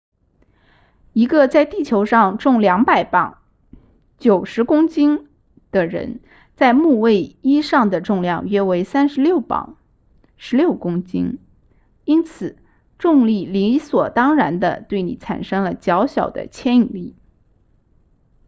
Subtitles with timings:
[1.13, 3.39] 一个在地球上重200磅
[4.17, 5.29] 90公斤
[5.69, 6.21] 的人
[6.55, 9.77] 在木卫一上的重量约为36磅
[10.39, 11.37] 16公斤
[12.03, 12.57] 因此
[12.97, 17.15] 重力理所当然地对你产生了较小的牵引力